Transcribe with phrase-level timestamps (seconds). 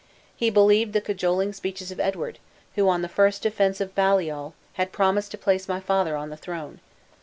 [0.35, 2.39] He believed the cajoling speeches of Edward,
[2.73, 6.37] who, on the first offense of Baliol, had promised to place my father on the
[6.37, 6.79] throne.